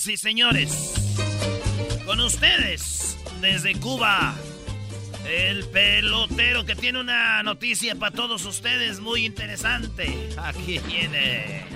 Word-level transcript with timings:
Sí, 0.00 0.16
señores, 0.16 0.94
con 2.06 2.20
ustedes 2.20 3.18
desde 3.42 3.78
Cuba, 3.78 4.34
el 5.28 5.68
pelotero 5.68 6.64
que 6.64 6.74
tiene 6.74 7.00
una 7.00 7.42
noticia 7.42 7.94
para 7.96 8.10
todos 8.14 8.46
ustedes 8.46 8.98
muy 8.98 9.26
interesante. 9.26 10.30
Aquí 10.42 10.78
viene. 10.78 11.66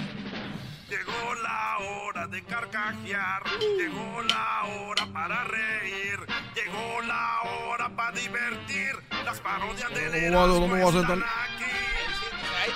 Llegó 0.89 1.35
la 1.43 1.79
hora 1.81 2.27
de 2.29 2.43
carcajear, 2.45 3.43
llegó 3.77 4.23
la 4.23 4.65
hora 4.65 5.07
para 5.13 5.45
reír, 5.45 6.19
llegó 6.55 7.03
la 7.03 7.43
hora 7.43 7.95
para 7.95 8.13
divertir. 8.19 8.93
Las 9.23 9.39
parodias 9.41 9.91
de 9.95 10.31
¿Dónde, 10.31 10.31
dónde 10.31 10.83
voy 10.83 10.83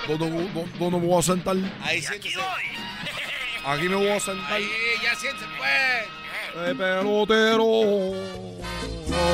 ¿Dónde, 0.07 0.49
dónde, 0.79 0.99
me 0.99 1.05
voy 1.05 1.19
a 1.19 1.21
sentar? 1.21 1.55
Ahí 1.81 2.03
aquí 2.05 2.33
voy. 2.35 3.65
Aquí 3.65 3.89
me 3.89 3.95
voy 3.95 4.07
a 4.07 4.19
sentar. 4.19 4.53
Ahí, 4.53 4.67
ya 5.03 5.15
siéntese 5.15 5.45
pues. 5.57 6.67
El 6.69 6.75
pelotero. 6.75 7.65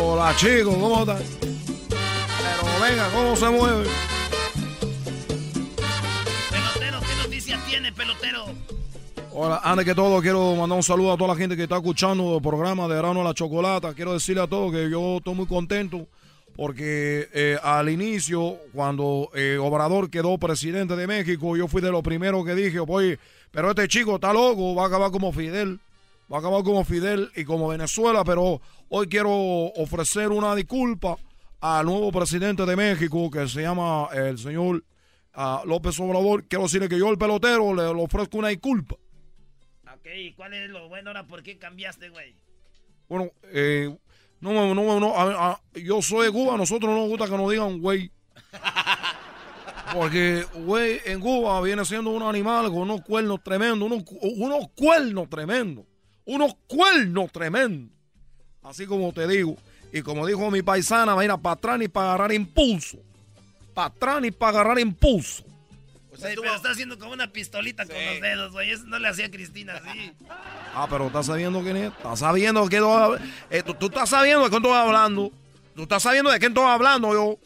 Hola 0.02 0.34
chicos, 0.38 0.76
¿cómo 0.76 1.00
están? 1.00 1.24
Pero 1.40 2.82
venga, 2.82 3.10
¿cómo 3.10 3.36
se 3.36 3.50
mueve? 3.50 3.88
Pelotero, 6.50 7.00
¿qué 7.00 7.16
noticia 7.24 7.60
tiene, 7.68 7.92
pelotero? 7.92 8.46
Hola, 9.32 9.62
antes 9.64 9.86
que 9.86 9.96
todo 9.96 10.22
quiero 10.22 10.56
mandar 10.56 10.78
un 10.78 10.84
saludo 10.84 11.14
a 11.14 11.18
toda 11.18 11.34
la 11.34 11.36
gente 11.36 11.56
que 11.56 11.64
está 11.64 11.76
escuchando 11.76 12.36
el 12.38 12.42
programa 12.42 12.88
de 12.88 12.96
Verano 12.96 13.22
a 13.22 13.24
la 13.26 13.34
Chocolata. 13.34 13.94
Quiero 13.94 14.14
decirle 14.14 14.42
a 14.42 14.48
todos 14.48 14.72
que 14.72 14.90
yo 14.90 15.18
estoy 15.18 15.36
muy 15.36 15.46
contento 15.46 16.08
porque 16.56 17.28
eh, 17.34 17.58
al 17.62 17.90
inicio, 17.90 18.58
cuando 18.74 19.30
eh, 19.36 19.58
Obrador 19.60 20.10
quedó 20.10 20.38
presidente 20.38 20.96
de 20.96 21.06
México, 21.06 21.58
yo 21.58 21.68
fui 21.68 21.82
de 21.82 21.92
los 21.92 22.02
primeros 22.02 22.46
que 22.46 22.56
dije, 22.56 22.80
oye, 22.80 23.20
pero 23.52 23.72
este 23.72 23.88
chico 23.88 24.16
está 24.16 24.32
loco, 24.32 24.74
va 24.74 24.84
a 24.84 24.88
acabar 24.88 25.12
como 25.12 25.34
Fidel, 25.34 25.80
va 26.32 26.38
a 26.38 26.40
acabar 26.40 26.64
como 26.64 26.86
Fidel 26.86 27.30
y 27.36 27.44
como 27.44 27.68
Venezuela, 27.68 28.24
pero 28.24 28.62
hoy 28.90 29.08
quiero 29.08 29.32
ofrecer 29.32 30.30
una 30.30 30.56
disculpa 30.56 31.18
al 31.60 31.86
nuevo 31.86 32.12
presidente 32.12 32.66
de 32.66 32.76
México 32.76 33.30
que 33.30 33.48
se 33.50 33.62
llama 33.62 34.08
el 34.14 34.38
señor 34.38 34.84
ah, 35.34 35.62
López 35.66 36.00
Obrador. 36.00 36.46
Quiero 36.46 36.64
decirle 36.64 36.88
que 36.88 37.00
yo, 37.00 37.10
el 37.10 37.18
pelotero, 37.18 37.74
le, 37.74 37.84
le 37.94 38.02
ofrezco 38.02 38.38
una 38.38 38.50
disculpa. 38.50 38.96
Ok, 39.94 40.08
¿y 40.16 40.32
cuál 40.34 40.54
es 40.54 40.70
lo 40.70 40.88
bueno 40.88 41.10
ahora? 41.10 41.28
¿Por 41.28 41.44
qué 41.44 41.58
cambiaste, 41.58 42.10
güey? 42.10 42.36
Bueno, 43.10 43.32
eh, 43.52 43.96
no, 44.42 44.74
no, 44.76 45.00
no, 45.00 45.14
a- 45.18 45.60
yo 45.74 46.02
soy 46.02 46.28
de 46.28 46.32
Cuba, 46.32 46.56
a 46.56 46.58
nosotros 46.58 46.92
no 46.92 47.00
nos 47.00 47.10
gusta 47.10 47.26
que 47.28 47.38
nos 47.38 47.50
digan 47.52 47.80
güey. 47.82 48.12
Porque, 49.94 50.46
güey, 50.66 51.00
en 51.06 51.20
Cuba 51.20 51.62
viene 51.62 51.86
siendo 51.86 52.10
un 52.10 52.24
animal 52.24 52.66
con 52.70 52.80
unos 52.80 53.02
cuernos 53.02 53.42
tremendos, 53.44 53.90
unos, 53.90 54.04
unos 54.38 54.68
cuernos 54.76 55.30
tremendos, 55.30 55.86
unos 56.26 56.56
cuernos 56.68 57.32
tremendos. 57.32 57.92
Así 58.64 58.86
como 58.88 59.14
te 59.14 59.28
digo, 59.28 59.56
y 59.94 60.02
como 60.02 60.26
dijo 60.26 60.50
mi 60.52 60.62
paisana, 60.62 61.16
mira, 61.16 61.38
para 61.38 61.54
atrás 61.54 61.80
para 61.92 62.08
agarrar 62.10 62.34
impulso. 62.34 62.98
Para 63.74 63.88
atrás 63.88 64.22
ni 64.22 64.32
para 64.32 64.50
agarrar 64.60 64.80
impulso. 64.80 65.44
Pero 66.22 66.44
está 66.56 66.72
haciendo 66.72 66.98
como 67.00 67.14
una 67.14 67.32
pistolita 67.32 67.86
con 67.86 67.96
los 67.96 68.22
dedos, 68.22 68.52
güey. 68.52 68.72
Eso 68.72 68.84
no 68.86 69.00
le 69.00 69.08
hacía 69.08 69.26
a 69.28 69.32
Cristina 69.32 69.74
así. 69.84 70.12
Ah, 70.78 70.88
pero 70.90 71.08
estás 71.08 71.28
sabiendo 71.28 71.62
quién 71.64 71.78
es. 71.78 71.92
Estás 71.94 72.20
sabiendo 72.20 72.68
que 72.68 72.82
eh, 73.50 73.64
tú, 73.64 73.74
tú 73.76 73.86
estás 73.86 74.10
sabiendo 74.10 74.44
de 74.44 74.50
quién 74.50 74.62
estoy 74.62 74.78
hablando. 74.78 75.32
Tú 75.74 75.84
estás 75.84 76.04
sabiendo 76.04 76.30
de 76.32 76.38
quién 76.40 76.52
estoy 76.52 76.66
hablando 76.66 77.14
yo. 77.14 77.40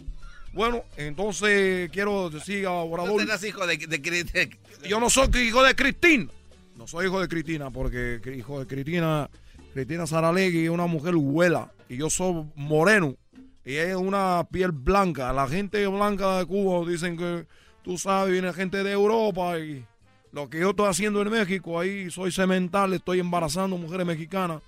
Bueno, 0.51 0.83
entonces 0.97 1.91
quiero 1.91 2.31
decir 2.31 2.65
a 2.65 2.71
Obrador. 2.71 3.21
hijo 3.45 3.67
de, 3.67 3.77
de, 3.77 3.97
de- 3.99 4.23
de- 4.23 4.57
Yo 4.87 4.99
no 4.99 5.09
soy 5.11 5.27
hijo 5.37 5.61
de 5.63 5.75
Cristina. 5.75 6.27
No 6.75 6.87
soy 6.87 7.05
hijo 7.05 7.21
de 7.21 7.27
Cristina, 7.27 7.69
porque 7.69 8.19
hijo 8.35 8.59
de 8.59 8.65
Cristina, 8.65 9.29
Cristina 9.73 10.07
Saralegui 10.07 10.63
es 10.63 10.69
una 10.71 10.87
mujer 10.87 11.15
huela. 11.15 11.71
Y 11.87 11.97
yo 11.97 12.09
soy 12.09 12.45
moreno. 12.55 13.15
Y 13.63 13.75
es 13.75 13.95
una 13.95 14.47
piel 14.51 14.71
blanca. 14.71 15.31
La 15.33 15.47
gente 15.47 15.85
blanca 15.85 16.39
de 16.39 16.45
Cuba 16.47 16.89
dicen 16.89 17.15
que, 17.15 17.45
tú 17.89 17.97
sabes, 17.97 18.31
viene 18.31 18.53
gente 18.53 18.83
de 18.83 18.91
Europa 18.91 19.57
y 19.57 19.83
lo 20.31 20.47
que 20.47 20.59
yo 20.59 20.69
estoy 20.69 20.87
haciendo 20.87 21.23
en 21.23 21.31
México, 21.31 21.79
ahí 21.79 22.11
soy 22.11 22.31
cemental, 22.31 22.93
estoy 22.93 23.19
embarazando 23.19 23.79
mujeres 23.79 24.05
mexicanas. 24.05 24.61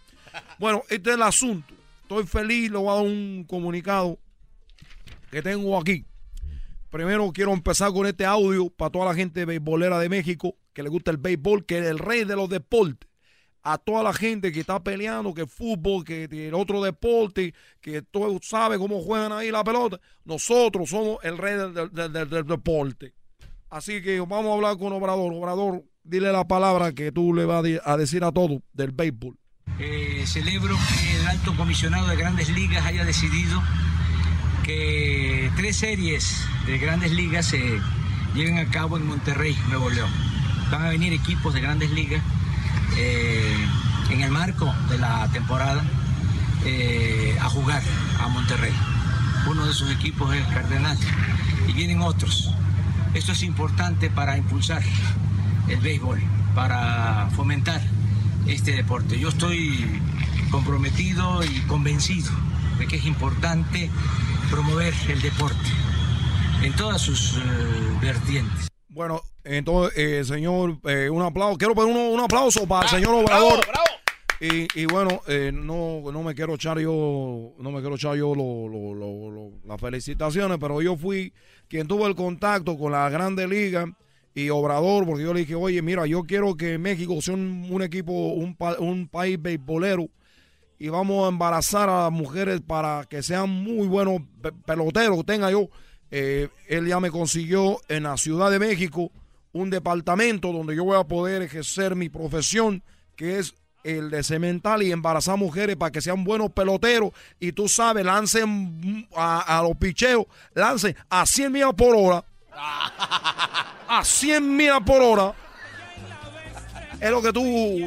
Bueno, 0.57 0.81
este 0.89 1.11
es 1.11 1.17
el 1.17 1.21
asunto. 1.21 1.71
Estoy 2.01 2.25
feliz, 2.25 2.71
le 2.71 2.79
voy 2.79 2.89
a 2.89 2.95
dar 2.95 3.03
un 3.03 3.45
comunicado 3.47 4.17
que 5.29 5.43
tengo 5.43 5.79
aquí. 5.79 6.03
Primero 6.89 7.31
quiero 7.31 7.53
empezar 7.53 7.93
con 7.93 8.07
este 8.07 8.25
audio 8.25 8.71
para 8.71 8.89
toda 8.89 9.05
la 9.05 9.13
gente 9.13 9.45
beisbolera 9.45 9.99
de 9.99 10.09
México 10.09 10.55
que 10.73 10.81
le 10.81 10.89
gusta 10.89 11.11
el 11.11 11.17
béisbol, 11.17 11.67
que 11.67 11.77
es 11.77 11.85
el 11.85 11.99
rey 11.99 12.23
de 12.23 12.35
los 12.35 12.49
deportes. 12.49 13.07
A 13.63 13.77
toda 13.77 14.01
la 14.01 14.13
gente 14.13 14.51
que 14.51 14.61
está 14.61 14.81
peleando, 14.81 15.33
que 15.33 15.45
fútbol, 15.45 16.03
que 16.03 16.23
el 16.23 16.53
otro 16.53 16.81
deporte, 16.81 17.53
que 17.79 18.01
tú 18.01 18.39
sabes 18.41 18.79
cómo 18.79 19.01
juegan 19.01 19.31
ahí 19.31 19.51
la 19.51 19.63
pelota. 19.63 19.99
Nosotros 20.25 20.89
somos 20.89 21.17
el 21.23 21.38
rey 21.38 21.55
del, 21.55 22.47
deporte. 22.47 23.13
Así 23.69 24.01
que 24.01 24.19
vamos 24.19 24.47
a 24.47 24.53
hablar 24.53 24.77
con 24.77 24.91
Obrador. 24.94 25.31
Obrador, 25.33 25.83
dile 26.03 26.31
la 26.31 26.47
palabra 26.47 26.91
que 26.91 27.11
tú 27.11 27.33
le 27.33 27.45
vas 27.45 27.63
a 27.83 27.97
decir 27.97 28.23
a 28.23 28.31
todos 28.31 28.59
del 28.73 28.91
béisbol. 28.91 29.38
Eh, 29.79 30.23
celebro 30.25 30.75
que 30.75 31.16
el 31.21 31.27
alto 31.27 31.55
comisionado 31.55 32.07
de 32.07 32.16
grandes 32.16 32.50
ligas 32.50 32.85
haya 32.85 33.05
decidido 33.05 33.61
que 34.63 35.51
tres 35.55 35.77
series 35.77 36.45
de 36.66 36.77
grandes 36.77 37.11
ligas 37.11 37.47
se 37.47 37.79
lleven 38.35 38.57
a 38.57 38.69
cabo 38.69 38.97
en 38.97 39.05
Monterrey, 39.05 39.55
Nuevo 39.69 39.89
León. 39.89 40.09
Van 40.71 40.83
a 40.85 40.89
venir 40.89 41.13
equipos 41.13 41.53
de 41.53 41.61
grandes 41.61 41.91
ligas 41.91 42.23
eh, 42.97 43.67
en 44.09 44.21
el 44.21 44.31
marco 44.31 44.73
de 44.89 44.97
la 44.97 45.27
temporada 45.29 45.83
eh, 46.65 47.37
a 47.41 47.49
jugar 47.49 47.81
a 48.19 48.27
Monterrey. 48.27 48.73
Uno 49.47 49.65
de 49.65 49.71
esos 49.71 49.89
equipos 49.91 50.33
es 50.35 50.45
el 50.45 50.53
Cardenal 50.53 50.97
y 51.67 51.73
vienen 51.73 52.01
otros. 52.01 52.51
Esto 53.13 53.31
es 53.31 53.43
importante 53.43 54.09
para 54.09 54.37
impulsar 54.37 54.83
el 55.67 55.79
béisbol, 55.79 56.21
para 56.55 57.29
fomentar 57.35 57.81
este 58.47 58.73
deporte. 58.73 59.19
Yo 59.19 59.29
estoy 59.29 60.01
comprometido 60.51 61.43
y 61.43 61.61
convencido 61.61 62.31
de 62.77 62.88
que 62.88 62.97
es 62.97 63.05
importante 63.05 63.89
promover 64.49 64.93
el 65.07 65.21
deporte 65.21 65.69
en 66.61 66.73
todas 66.73 67.01
sus 67.01 67.38
eh, 67.38 67.39
vertientes. 68.01 68.67
Bueno, 68.89 69.21
entonces, 69.44 69.97
eh, 69.97 70.24
señor, 70.24 70.78
eh, 70.85 71.09
un 71.09 71.22
aplauso. 71.22 71.57
Quiero 71.57 71.75
pedir 71.75 71.90
un, 71.90 71.97
un 71.97 72.19
aplauso 72.19 72.68
para 72.68 72.84
el 72.85 72.90
señor 72.90 73.13
Obrador. 73.16 73.59
Y, 74.40 74.68
y 74.79 74.85
bueno, 74.85 75.22
eh, 75.28 75.52
no, 75.53 76.02
no 76.12 76.24
me 76.24 76.34
quiero 76.34 76.56
echar 76.56 76.79
yo, 76.79 77.53
no 77.59 77.72
me 77.72 77.80
quiero 77.80 77.96
echar 77.96 78.16
yo 78.16 78.34
lo- 78.34 78.68
lo- 78.68 78.96
lo- 78.96 79.30
lo- 79.31 79.51
las 79.68 79.80
felicitaciones, 79.80 80.57
pero 80.59 80.81
yo 80.81 80.97
fui 80.97 81.31
quien 81.68 81.88
tuvo 81.88 82.07
el 82.07 82.16
contacto 82.16 82.75
con 82.75 82.91
la 82.91 83.07
Grande 83.09 83.47
Liga 83.47 83.85
y 84.34 84.50
Obrador, 84.50 85.06
porque 85.06 85.24
yo 85.24 85.34
le 85.34 85.41
dije, 85.41 85.53
oye, 85.53 85.81
mira, 85.84 86.07
yo 86.07 86.24
quiero 86.24 86.56
que 86.56 86.80
México 86.80 87.22
sea 87.22 87.35
un, 87.35 87.68
un 87.69 87.84
equipo, 87.84 88.12
un, 88.12 88.56
pa- 88.56 88.78
un 88.80 89.07
país 89.07 89.40
beisbolero 89.40 90.09
y 90.80 90.90
vamos 90.90 91.24
a 91.25 91.30
embarazar 91.30 91.88
a 91.90 92.03
las 92.03 92.12
mujeres 92.12 92.62
para 92.66 93.06
que 93.07 93.22
sean 93.22 93.47
muy 93.47 93.88
buenos 93.88 94.22
pe- 94.41 94.51
peloteros. 94.66 95.24
Tenga 95.24 95.51
yo, 95.51 95.69
eh, 96.09 96.47
él 96.68 96.88
ya 96.88 97.00
me 97.00 97.12
consiguió 97.12 97.77
en 97.89 98.04
la 98.04 98.18
Ciudad 98.18 98.50
de 98.50 98.57
México 98.57 99.12
un 99.53 99.69
departamento 99.69 100.51
donde 100.51 100.75
yo 100.75 100.83
voy 100.83 100.98
a 101.00 101.03
poder 101.03 101.42
ejercer 101.42 101.95
mi 101.95 102.09
profesión, 102.09 102.83
que 103.15 103.39
es 103.39 103.53
el 103.83 104.12
de 104.12 104.21
cemental 104.24 104.83
y 104.83 104.92
embarazar 104.92 105.38
mujeres 105.38 105.75
para 105.75 105.92
que 105.92 106.01
sean 106.01 106.24
buenos 106.24 106.51
peloteros. 106.51 107.12
Y 107.39 107.51
tú 107.51 107.68
sabes, 107.68 108.06
lancen 108.06 109.07
a, 109.15 109.59
a 109.59 109.63
los 109.63 109.75
picheos, 109.77 110.25
lancen 110.53 110.95
a 111.09 111.25
100 111.25 111.51
millas 111.51 111.74
por 111.74 111.95
hora. 111.95 112.24
A 113.88 114.01
100 114.03 114.56
millas 114.56 114.80
por 114.86 115.01
hora. 115.01 115.33
Es 117.00 117.09
lo 117.09 117.21
que 117.21 117.33
tú, 117.33 117.44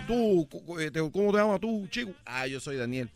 tú, 0.07 0.81
eh, 0.81 0.91
te- 0.91 1.09
¿cómo 1.11 1.31
te 1.31 1.39
llamas 1.39 1.61
tú, 1.61 1.87
chico? 1.89 2.11
Ah, 2.27 2.47
yo 2.49 2.59
soy 2.59 2.77
Daniel. 2.77 3.09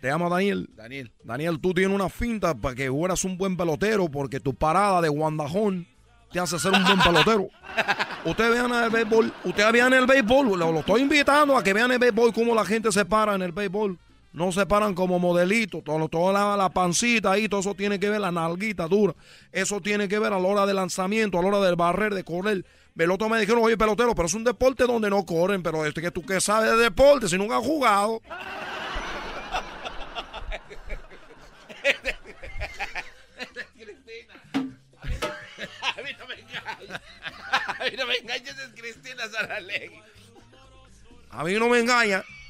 Te 0.00 0.08
llamas 0.08 0.30
Daniel. 0.30 0.68
Daniel. 0.74 1.12
Daniel, 1.22 1.60
tú 1.60 1.72
tienes 1.72 1.94
una 1.94 2.08
finta 2.08 2.54
para 2.54 2.74
que 2.74 2.90
fueras 2.90 3.22
un 3.24 3.38
buen 3.38 3.56
pelotero 3.56 4.08
porque 4.10 4.40
tu 4.40 4.54
parada 4.54 5.00
de 5.00 5.08
guandajón 5.08 5.86
te 6.32 6.40
hace 6.40 6.58
ser 6.58 6.72
un 6.72 6.84
buen 6.84 6.98
pelotero. 6.98 7.48
Ustedes 8.24 8.50
vean 8.50 8.72
el 8.72 8.90
béisbol, 8.90 9.32
ustedes 9.44 9.72
vean 9.72 9.92
el 9.92 10.06
béisbol, 10.06 10.58
lo, 10.58 10.78
estoy 10.80 11.02
invitando 11.02 11.56
a 11.56 11.62
que 11.62 11.72
vean 11.72 11.90
el 11.90 11.98
béisbol, 11.98 12.32
cómo 12.32 12.54
la 12.54 12.64
gente 12.64 12.92
se 12.92 13.04
para 13.04 13.34
en 13.34 13.42
el 13.42 13.52
béisbol. 13.52 13.98
No 14.32 14.52
se 14.52 14.64
paran 14.64 14.94
como 14.94 15.18
modelitos, 15.18 15.82
todo, 15.82 16.08
toda 16.08 16.32
la, 16.32 16.56
la 16.56 16.68
pancita 16.68 17.32
ahí, 17.32 17.48
todo 17.48 17.60
eso 17.60 17.74
tiene 17.74 17.98
que 17.98 18.08
ver, 18.08 18.20
la 18.20 18.30
nalguita 18.30 18.86
dura. 18.86 19.12
Eso 19.50 19.80
tiene 19.80 20.06
que 20.06 20.20
ver 20.20 20.32
a 20.32 20.38
la 20.38 20.46
hora 20.46 20.66
de 20.66 20.74
lanzamiento, 20.74 21.36
a 21.36 21.42
la 21.42 21.48
hora 21.48 21.60
del 21.60 21.74
barrer, 21.74 22.14
de 22.14 22.22
correr. 22.22 22.64
El 22.96 23.10
otro 23.10 23.28
me 23.28 23.40
dijeron, 23.40 23.62
oye, 23.64 23.78
pelotero, 23.78 24.14
pero 24.14 24.26
es 24.26 24.34
un 24.34 24.44
deporte 24.44 24.84
donde 24.84 25.08
no 25.08 25.24
corren, 25.24 25.62
pero 25.62 25.84
este 25.86 26.02
que 26.02 26.10
tú 26.10 26.22
que 26.24 26.40
sabes 26.40 26.70
de 26.72 26.76
deporte, 26.76 27.28
si 27.28 27.38
nunca 27.38 27.56
has 27.56 27.64
jugado. 27.64 28.20
A 37.78 37.84
mí 37.84 37.90
no 37.96 38.06
me 38.06 38.16
engañes. 38.16 38.58
Es 38.58 38.70
Cristina 38.80 39.28
Saralegui. 39.28 40.00
A 41.30 41.44
mí 41.44 41.54
no 41.54 41.68
me 41.68 41.78
engaña. 41.80 42.24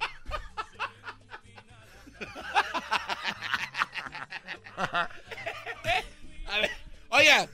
A 6.49 6.59
ver, 6.59 6.71
oiga, 7.11 7.49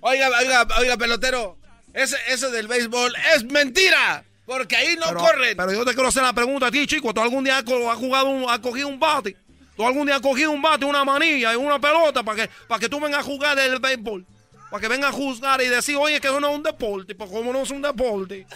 oiga, 0.00 0.28
oiga, 0.38 0.66
oiga, 0.78 0.96
pelotero. 0.96 1.56
Ese, 1.92 2.16
ese 2.28 2.50
del 2.50 2.68
béisbol 2.68 3.14
es 3.34 3.44
mentira. 3.44 4.24
Porque 4.46 4.76
ahí 4.76 4.96
no 4.96 5.06
pero, 5.08 5.20
corren. 5.20 5.56
Pero 5.56 5.72
yo 5.72 5.84
te 5.84 5.92
quiero 5.94 6.08
hacer 6.08 6.22
la 6.22 6.32
pregunta 6.32 6.66
a 6.66 6.70
ti, 6.70 6.86
chico. 6.86 7.14
¿Tú 7.14 7.20
algún 7.20 7.44
día 7.44 7.58
has 7.58 7.64
jugado, 7.64 8.28
un- 8.30 8.48
has 8.50 8.58
cogido 8.58 8.88
un 8.88 8.98
bate? 8.98 9.36
¿Tú 9.76 9.86
algún 9.86 10.06
día 10.06 10.16
has 10.16 10.22
cogido 10.22 10.50
un 10.50 10.60
bate, 10.60 10.84
una 10.84 11.04
manilla 11.04 11.52
y 11.52 11.56
una 11.56 11.78
pelota 11.80 12.22
para 12.22 12.42
que, 12.46 12.50
para 12.66 12.80
que 12.80 12.88
tú 12.88 12.98
vengas 13.00 13.20
a 13.20 13.22
jugar 13.24 13.58
el 13.58 13.78
béisbol? 13.78 14.26
Para 14.70 14.80
que 14.80 14.88
vengas 14.88 15.10
a 15.10 15.16
juzgar 15.16 15.60
y 15.60 15.68
decir, 15.68 15.96
oye, 15.96 16.20
que 16.20 16.28
eso 16.28 16.40
no 16.40 16.50
es 16.50 16.56
un 16.56 16.62
deporte. 16.62 17.14
Pues, 17.14 17.30
¿cómo 17.30 17.52
no 17.52 17.62
es 17.62 17.70
un 17.70 17.82
deporte? 17.82 18.46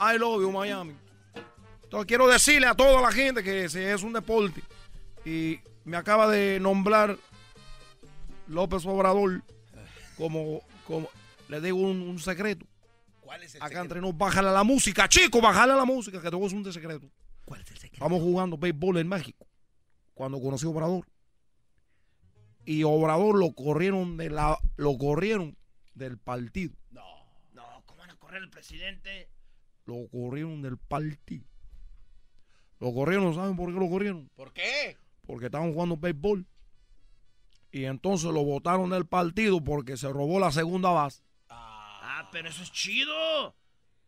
I 0.00 0.18
love 0.18 0.42
you, 0.42 0.52
Miami. 0.52 0.94
Entonces, 1.84 2.06
quiero 2.06 2.28
decirle 2.28 2.66
a 2.66 2.74
toda 2.74 3.00
la 3.00 3.10
gente 3.10 3.42
que 3.42 3.68
si 3.68 3.80
es 3.80 4.02
un 4.02 4.12
deporte. 4.12 4.62
Y 5.24 5.58
me 5.84 5.96
acaba 5.96 6.28
de 6.28 6.60
nombrar 6.60 7.16
López 8.46 8.84
Obrador 8.86 9.42
como, 10.16 10.60
como 10.86 11.08
le 11.48 11.60
digo 11.60 11.78
un, 11.78 12.02
un 12.02 12.18
secreto. 12.18 12.66
¿Cuál 13.20 13.42
es 13.42 13.54
el 13.54 13.62
Acá 13.62 13.68
secreto? 13.68 13.82
entre 13.82 14.00
nos, 14.00 14.16
bájale 14.16 14.48
a 14.48 14.52
la 14.52 14.64
música, 14.64 15.08
chico, 15.08 15.40
bájale 15.40 15.72
a 15.72 15.76
la 15.76 15.84
música, 15.84 16.20
que 16.20 16.30
te 16.30 16.36
voy 16.36 16.44
a 16.44 16.48
decir 16.48 16.58
un 16.66 16.72
secreto. 16.72 17.10
¿Cuál 17.44 17.60
es 17.62 17.70
el 17.70 17.76
secreto? 17.78 17.94
Estamos 17.94 18.20
jugando 18.22 18.56
béisbol 18.56 18.98
en 18.98 19.08
México, 19.08 19.46
cuando 20.14 20.40
conocí 20.40 20.66
a 20.66 20.68
Obrador. 20.68 21.04
Y 22.70 22.84
Obrador 22.84 23.38
lo 23.38 23.52
corrieron 23.54 24.18
de 24.18 24.28
la, 24.28 24.58
lo 24.76 24.98
corrieron 24.98 25.56
del 25.94 26.18
partido. 26.18 26.74
No. 26.90 27.02
No, 27.54 27.82
¿cómo 27.86 28.00
van 28.00 28.10
a 28.10 28.16
correr 28.16 28.42
el 28.42 28.50
presidente? 28.50 29.30
Lo 29.86 30.06
corrieron 30.08 30.60
del 30.60 30.76
partido. 30.76 31.46
Lo 32.78 32.92
corrieron, 32.92 33.34
¿saben 33.34 33.56
por 33.56 33.72
qué 33.72 33.80
lo 33.80 33.88
corrieron? 33.88 34.28
¿Por 34.36 34.52
qué? 34.52 34.98
Porque 35.26 35.46
estaban 35.46 35.72
jugando 35.72 35.96
béisbol. 35.96 36.46
Y 37.72 37.84
entonces 37.86 38.30
lo 38.30 38.44
votaron 38.44 38.90
del 38.90 39.06
partido 39.06 39.64
porque 39.64 39.96
se 39.96 40.08
robó 40.10 40.38
la 40.38 40.52
segunda 40.52 40.90
base. 40.90 41.22
Ah, 41.48 42.28
pero 42.30 42.50
eso 42.50 42.62
es 42.62 42.70
chido. 42.70 43.56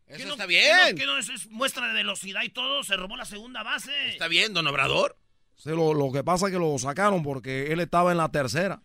¿Qué 0.06 0.16
Eso 0.16 0.26
no- 0.26 0.32
está 0.32 0.44
qué 0.46 0.48
bien. 0.48 0.76
no- 0.90 0.96
qué 0.98 1.06
no 1.06 1.16
es, 1.16 1.30
es 1.30 1.46
muestra 1.48 1.88
de 1.88 1.94
velocidad 1.94 2.42
y 2.42 2.50
todo? 2.50 2.82
Se 2.84 2.94
robó 2.96 3.16
la 3.16 3.24
segunda 3.24 3.62
base. 3.62 4.10
Está 4.10 4.28
bien, 4.28 4.52
don 4.52 4.66
Obrador. 4.66 5.16
Lo, 5.64 5.94
lo 5.94 6.10
que 6.12 6.24
pasa 6.24 6.46
es 6.46 6.52
que 6.52 6.58
lo 6.58 6.78
sacaron 6.78 7.22
porque 7.22 7.72
él 7.72 7.80
estaba 7.80 8.10
en 8.12 8.18
la 8.18 8.28
tercera. 8.30 8.80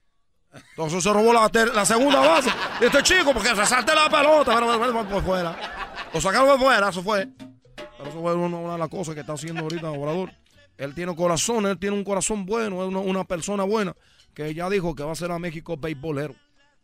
Entonces 0.71 1.03
se 1.03 1.11
robó 1.11 1.33
la, 1.33 1.49
ter- 1.49 1.73
la 1.73 1.85
segunda 1.85 2.19
base. 2.21 2.49
Y 2.81 2.85
este 2.85 3.03
chico, 3.03 3.33
porque 3.33 3.49
se 3.55 3.65
salte 3.65 3.93
la 3.93 4.09
pelota, 4.09 4.53
pero, 4.55 5.09
por 5.09 5.23
fuera. 5.23 5.55
Lo 6.13 6.21
sacaron 6.21 6.49
de 6.57 6.57
fuera, 6.63 6.89
eso 6.89 7.03
fue. 7.03 7.27
Pero 7.75 8.09
eso 8.09 8.21
fue 8.21 8.33
una, 8.35 8.57
una 8.57 8.73
de 8.73 8.79
las 8.79 8.89
cosas 8.89 9.13
que 9.15 9.21
está 9.21 9.33
haciendo 9.33 9.61
ahorita 9.61 9.89
Obrador. 9.91 10.31
Él 10.77 10.93
tiene 10.93 11.15
corazón, 11.15 11.65
él 11.65 11.77
tiene 11.77 11.95
un 11.95 12.03
corazón 12.03 12.45
bueno, 12.45 12.81
es 12.83 12.89
una, 12.89 12.99
una 12.99 13.23
persona 13.23 13.63
buena 13.63 13.95
que 14.33 14.53
ya 14.53 14.69
dijo 14.69 14.93
que 14.95 15.03
va 15.03 15.13
a 15.13 15.15
ser 15.15 15.31
a 15.31 15.39
México 15.39 15.77
beisbolero. 15.77 16.35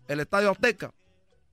El 0.07 0.19
Estadio 0.21 0.49
Azteca. 0.51 0.91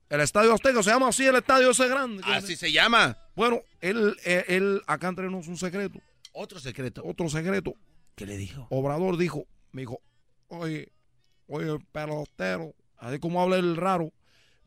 El 0.09 0.21
Estadio 0.21 0.53
Azteca 0.53 0.81
se 0.81 0.89
llama 0.89 1.09
así 1.09 1.25
el 1.25 1.35
estadio 1.35 1.69
ese 1.71 1.87
grande. 1.87 2.23
Así 2.25 2.55
se 2.55 2.71
llama. 2.71 3.15
Bueno, 3.35 3.59
él, 3.79 4.15
él, 4.23 4.43
él- 4.47 4.81
acá 4.87 5.07
entre 5.09 5.27
un 5.27 5.57
secreto, 5.57 5.99
Otro 6.33 6.59
secreto. 6.59 7.01
otro 7.05 7.29
secreto. 7.29 7.73
¿Qué 8.19 8.25
le 8.25 8.35
dijo? 8.35 8.67
Obrador 8.69 9.15
dijo, 9.15 9.45
me 9.71 9.83
dijo, 9.83 10.01
oye, 10.49 10.91
oye, 11.47 11.77
pelotero, 11.93 12.75
así 12.97 13.17
como 13.17 13.41
habla 13.41 13.55
el 13.55 13.77
raro, 13.77 14.11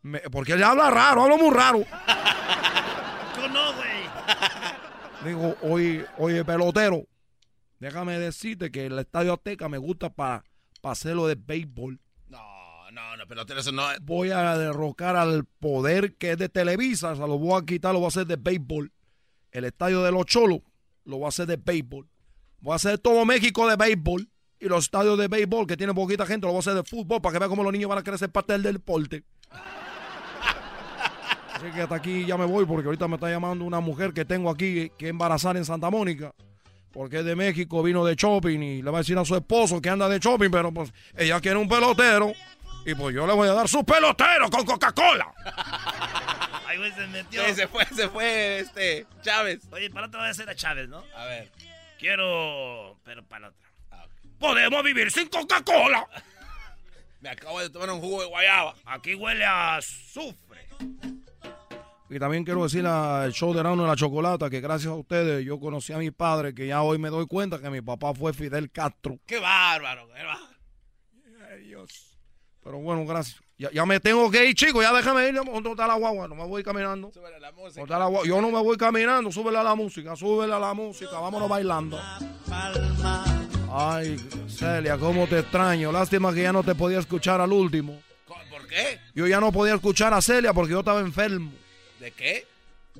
me- 0.00 0.20
porque 0.20 0.52
él 0.54 0.64
habla 0.64 0.88
raro, 0.90 1.24
habla 1.24 1.36
muy 1.36 1.50
raro. 1.54 1.80
Tú 3.34 3.48
no, 3.52 3.74
güey. 3.74 3.92
Dijo, 5.26 5.54
oye, 5.60 6.06
oye, 6.16 6.42
pelotero, 6.46 7.06
déjame 7.78 8.18
decirte 8.18 8.70
que 8.70 8.86
el 8.86 8.98
Estadio 8.98 9.34
Azteca 9.34 9.68
me 9.68 9.76
gusta 9.76 10.08
para 10.08 10.42
hacerlo 10.82 11.26
de 11.26 11.34
béisbol. 11.34 12.00
No, 12.28 12.90
no, 12.90 13.16
no, 13.18 13.26
pelotero, 13.26 13.60
eso 13.60 13.70
no 13.70 13.90
es. 13.92 14.00
Voy 14.00 14.30
a 14.30 14.56
derrocar 14.56 15.14
al 15.16 15.44
poder 15.44 16.16
que 16.16 16.30
es 16.32 16.38
de 16.38 16.48
Televisa, 16.48 17.14
se 17.14 17.20
lo 17.20 17.38
voy 17.38 17.60
a 17.60 17.66
quitar, 17.66 17.92
lo 17.92 17.98
voy 17.98 18.06
a 18.06 18.08
hacer 18.08 18.26
de 18.26 18.36
béisbol. 18.36 18.90
El 19.50 19.66
Estadio 19.66 20.02
de 20.02 20.10
los 20.10 20.24
Cholos 20.24 20.60
lo 21.04 21.18
voy 21.18 21.26
a 21.26 21.28
hacer 21.28 21.46
de 21.46 21.56
béisbol. 21.56 22.08
Voy 22.62 22.72
a 22.72 22.76
hacer 22.76 22.98
todo 22.98 23.24
México 23.24 23.68
de 23.68 23.76
béisbol. 23.76 24.28
Y 24.60 24.68
los 24.68 24.84
estadios 24.84 25.18
de 25.18 25.26
béisbol 25.26 25.66
que 25.66 25.76
tienen 25.76 25.96
poquita 25.96 26.24
gente 26.24 26.46
lo 26.46 26.52
voy 26.52 26.58
a 26.58 26.60
hacer 26.60 26.74
de 26.74 26.84
fútbol 26.84 27.20
para 27.20 27.32
que 27.32 27.38
vean 27.40 27.50
cómo 27.50 27.64
los 27.64 27.72
niños 27.72 27.88
van 27.88 27.98
a 27.98 28.04
crecer 28.04 28.30
parte 28.30 28.52
del 28.52 28.62
deporte. 28.62 29.24
Así 31.54 31.66
que 31.74 31.82
hasta 31.82 31.96
aquí 31.96 32.24
ya 32.24 32.36
me 32.36 32.44
voy 32.44 32.64
porque 32.64 32.86
ahorita 32.86 33.08
me 33.08 33.16
está 33.16 33.28
llamando 33.28 33.64
una 33.64 33.80
mujer 33.80 34.12
que 34.12 34.24
tengo 34.24 34.48
aquí 34.48 34.92
que 34.96 35.08
embarazar 35.08 35.56
en 35.56 35.64
Santa 35.64 35.90
Mónica. 35.90 36.32
Porque 36.92 37.18
es 37.18 37.24
de 37.24 37.34
México, 37.34 37.82
vino 37.82 38.04
de 38.04 38.14
shopping 38.14 38.60
y 38.60 38.82
le 38.82 38.90
va 38.90 38.98
a 38.98 39.00
decir 39.00 39.18
a 39.18 39.24
su 39.24 39.34
esposo 39.34 39.80
que 39.80 39.88
anda 39.88 40.08
de 40.08 40.20
shopping, 40.20 40.50
pero 40.50 40.72
pues 40.72 40.92
ella 41.16 41.40
quiere 41.40 41.58
un 41.58 41.68
pelotero. 41.68 42.32
Y 42.86 42.94
pues 42.94 43.14
yo 43.14 43.26
le 43.26 43.32
voy 43.32 43.48
a 43.48 43.54
dar 43.54 43.66
su 43.66 43.84
pelotero 43.84 44.48
con 44.50 44.64
Coca-Cola. 44.64 45.32
Ay, 46.66 46.78
güey, 46.78 46.92
se 46.92 47.06
metió. 47.08 47.44
Sí, 47.44 47.54
se 47.54 47.66
fue, 47.66 47.84
se 47.86 48.08
fue, 48.08 48.60
este, 48.60 49.06
Chávez. 49.22 49.66
Oye, 49.72 49.90
para 49.90 50.06
otra 50.06 50.22
vez 50.22 50.38
era 50.38 50.54
Chávez, 50.54 50.88
¿no? 50.88 51.02
A 51.16 51.24
ver. 51.24 51.50
Quiero. 52.02 52.98
Pero 53.04 53.24
para 53.24 53.42
la 53.42 53.48
otra. 53.50 53.68
Ah. 53.92 54.06
Podemos 54.40 54.82
vivir 54.82 55.12
sin 55.12 55.28
Coca-Cola. 55.28 56.04
Me 57.20 57.28
acabo 57.28 57.60
de 57.60 57.70
tomar 57.70 57.90
un 57.90 58.00
jugo 58.00 58.22
de 58.22 58.26
guayaba. 58.26 58.74
Aquí 58.84 59.14
huele 59.14 59.44
a 59.44 59.76
azufre. 59.76 60.66
Y 62.10 62.18
también 62.18 62.44
quiero 62.44 62.64
decir 62.64 62.84
al 62.84 63.32
show 63.32 63.54
de 63.54 63.60
Erasmo 63.60 63.82
de 63.82 63.88
la 63.88 63.94
Chocolata 63.94 64.50
que 64.50 64.60
gracias 64.60 64.90
a 64.92 64.96
ustedes 64.96 65.44
yo 65.46 65.60
conocí 65.60 65.92
a 65.92 65.98
mi 65.98 66.10
padre, 66.10 66.52
que 66.52 66.66
ya 66.66 66.82
hoy 66.82 66.98
me 66.98 67.08
doy 67.08 67.28
cuenta 67.28 67.60
que 67.60 67.70
mi 67.70 67.80
papá 67.80 68.12
fue 68.12 68.32
Fidel 68.32 68.72
Castro. 68.72 69.20
Qué 69.24 69.38
bárbaro, 69.38 70.08
qué 70.08 70.24
bárbaro. 70.24 70.51
Pero 72.64 72.78
bueno, 72.78 73.04
gracias. 73.04 73.40
Ya, 73.58 73.70
ya 73.72 73.84
me 73.86 74.00
tengo 74.00 74.30
que 74.30 74.44
ir, 74.44 74.54
chicos, 74.54 74.82
ya 74.82 74.92
déjame 74.92 75.28
ir. 75.28 75.34
¿Dónde 75.34 75.70
está 75.70 75.86
la 75.86 75.94
guagua? 75.94 76.26
No 76.28 76.34
me 76.34 76.44
voy 76.46 76.62
caminando. 76.62 77.10
Súbele 77.12 77.38
la 77.40 77.50
¿Dónde 77.52 77.80
música. 77.80 77.98
la? 77.98 78.10
Yo 78.24 78.40
no 78.40 78.50
me 78.50 78.60
voy 78.62 78.76
caminando, 78.76 79.30
súbele 79.30 79.58
a 79.58 79.62
la 79.62 79.74
música, 79.74 80.16
súbele 80.16 80.52
a 80.54 80.58
la 80.58 80.74
música, 80.74 81.18
vámonos 81.18 81.48
bailando. 81.48 82.00
Ay, 83.70 84.16
Celia, 84.48 84.98
cómo 84.98 85.26
te 85.26 85.38
extraño. 85.40 85.90
Lástima 85.92 86.32
que 86.34 86.42
ya 86.42 86.52
no 86.52 86.62
te 86.62 86.74
podía 86.74 86.98
escuchar 86.98 87.40
al 87.40 87.52
último. 87.52 88.00
¿Por 88.26 88.66
qué? 88.68 88.98
Yo 89.14 89.26
ya 89.26 89.40
no 89.40 89.50
podía 89.52 89.74
escuchar 89.74 90.12
a 90.14 90.20
Celia 90.20 90.52
porque 90.52 90.72
yo 90.72 90.80
estaba 90.80 91.00
enfermo. 91.00 91.52
¿De 92.00 92.10
qué? 92.12 92.46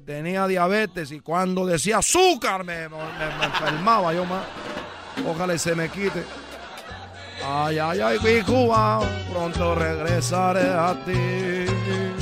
tenía 0.07 0.47
diabetes 0.47 1.13
y 1.13 1.21
cuando 1.21 1.67
decía 1.67 1.99
azúcar 1.99 2.65
me, 2.65 2.89
me- 2.89 2.97
me 3.39 3.45
enfermaba 3.45 4.13
yo 4.15 4.25
más. 4.25 4.45
Ojalá 5.27 5.55
y 5.55 5.59
se 5.59 5.75
me 5.75 5.91
quite. 5.91 6.25
Ay, 7.45 7.79
ay, 7.79 8.01
ay, 8.01 8.43
Cuba, 8.47 9.01
pronto 9.33 9.75
regresaré 9.75 10.69
a 10.69 10.95
ti. 11.05 12.22